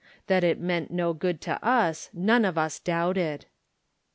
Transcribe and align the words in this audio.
That 0.25 0.43
it 0.43 0.59
meant 0.59 0.89
no 0.89 1.13
good 1.13 1.41
to 1.41 1.63
us 1.63 2.09
none 2.15 2.43
of 2.43 2.57
us 2.57 2.79
doubted. 2.79 3.45